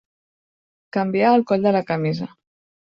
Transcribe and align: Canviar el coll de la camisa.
Canviar 0.97 1.35
el 1.41 1.47
coll 1.53 1.69
de 1.71 1.77
la 1.79 1.87
camisa. 1.93 2.33